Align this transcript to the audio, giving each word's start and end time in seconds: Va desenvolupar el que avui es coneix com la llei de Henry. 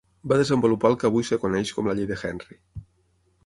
Va 0.31 0.37
desenvolupar 0.39 0.91
el 0.93 0.97
que 1.03 1.07
avui 1.11 1.27
es 1.27 1.31
coneix 1.45 1.75
com 1.77 1.91
la 1.93 1.97
llei 2.01 2.11
de 2.13 2.21
Henry. 2.25 2.61